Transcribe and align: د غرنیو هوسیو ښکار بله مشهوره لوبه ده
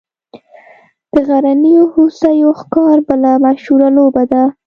د 1.13 1.15
غرنیو 1.27 1.83
هوسیو 1.93 2.49
ښکار 2.59 2.97
بله 3.07 3.31
مشهوره 3.45 3.89
لوبه 3.97 4.23
ده 4.31 4.43